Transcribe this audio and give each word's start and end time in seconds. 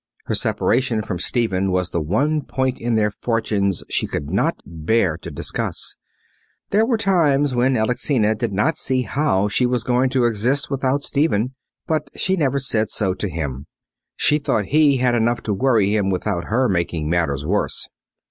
Her 0.25 0.33
separation 0.33 1.03
from 1.03 1.19
Stephen 1.19 1.69
was 1.71 1.91
the 1.91 2.01
one 2.01 2.41
point 2.41 2.79
in 2.79 2.95
their 2.95 3.11
fortunes 3.11 3.83
she 3.87 4.07
could 4.07 4.31
not 4.31 4.59
bear 4.65 5.15
to 5.19 5.29
discuss. 5.29 5.95
There 6.71 6.87
were 6.87 6.97
times 6.97 7.53
when 7.53 7.77
Alexina 7.77 8.33
did 8.33 8.51
not 8.51 8.77
see 8.77 9.03
how 9.03 9.47
she 9.47 9.67
was 9.67 9.83
going 9.83 10.09
to 10.09 10.23
exist 10.25 10.71
without 10.71 11.03
Stephen. 11.03 11.53
But 11.85 12.09
she 12.15 12.35
never 12.35 12.57
said 12.57 12.89
so 12.89 13.13
to 13.13 13.29
him. 13.29 13.67
She 14.15 14.39
thought 14.39 14.65
he 14.73 14.97
had 14.97 15.13
enough 15.13 15.41
to 15.43 15.53
worry 15.53 15.91
him 15.95 16.09
without 16.09 16.45
her 16.45 16.67
making 16.67 17.07
matters 17.07 17.45
worse. 17.45 17.87